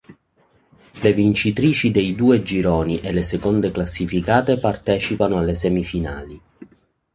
Le 1.03 1.11
vincitrici 1.13 1.91
dei 1.91 2.15
due 2.15 2.41
gironi 2.41 3.01
e 3.01 3.11
le 3.11 3.21
seconde 3.21 3.69
classificate 3.69 4.57
partecipano 4.57 5.37
alle 5.37 5.53
semifinali. 5.53 6.41